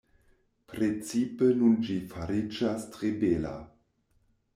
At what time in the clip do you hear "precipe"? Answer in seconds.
0.71-1.49